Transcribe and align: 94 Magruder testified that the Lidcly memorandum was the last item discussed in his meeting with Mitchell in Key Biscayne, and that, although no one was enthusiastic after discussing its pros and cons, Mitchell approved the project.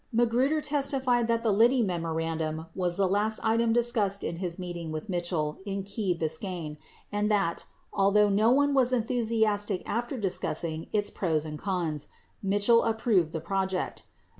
94 0.13 0.25
Magruder 0.41 0.61
testified 0.61 1.27
that 1.27 1.43
the 1.43 1.53
Lidcly 1.53 1.85
memorandum 1.85 2.65
was 2.73 2.97
the 2.97 3.07
last 3.07 3.39
item 3.43 3.71
discussed 3.71 4.23
in 4.23 4.37
his 4.37 4.57
meeting 4.57 4.91
with 4.91 5.09
Mitchell 5.09 5.59
in 5.63 5.83
Key 5.83 6.15
Biscayne, 6.17 6.79
and 7.11 7.29
that, 7.29 7.65
although 7.93 8.27
no 8.27 8.49
one 8.49 8.73
was 8.73 8.91
enthusiastic 8.91 9.87
after 9.87 10.17
discussing 10.17 10.87
its 10.91 11.11
pros 11.11 11.45
and 11.45 11.59
cons, 11.59 12.07
Mitchell 12.41 12.83
approved 12.83 13.31
the 13.31 13.41
project. 13.41 14.01